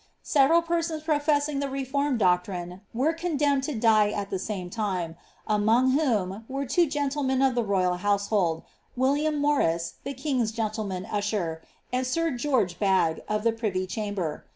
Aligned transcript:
Several 0.23 0.63
persons 0.63 1.03
professing 1.03 1.59
the 1.59 1.67
reformeil 1.67 2.17
doctrine, 2.17 2.81
were 2.91 3.13
condemned 3.13 3.61
to 3.65 3.75
die 3.75 4.09
at 4.09 4.31
the 4.31 4.39
same 4.39 4.71
lime, 4.75 5.15
among 5.45 5.91
whom 5.91 6.43
were 6.47 6.65
two 6.65 6.87
gentlemen 6.87 7.39
of 7.43 7.53
the 7.53 7.63
royal 7.63 7.97
household, 7.97 8.63
William 8.95 9.39
Morice, 9.39 9.93
the 10.03 10.15
king^s 10.15 10.51
gen 10.51 10.71
tleman 10.71 11.07
usher, 11.13 11.61
and 11.93 12.07
sir 12.07 12.31
George 12.31 12.79
Blagge, 12.79 13.19
of 13.29 13.43
the 13.43 13.51
privy 13.51 13.85
chamber. 13.85 14.43